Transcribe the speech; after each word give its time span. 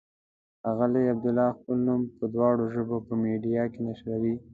ښاغلی 0.61 1.03
عبدالله 1.13 1.47
خپل 1.57 1.77
نوم 1.87 2.01
په 2.17 2.25
دواړو 2.35 2.63
ژبو 2.75 2.97
په 3.07 3.13
میډیا 3.23 3.63
کې 3.73 3.79
نشروي. 3.87 4.35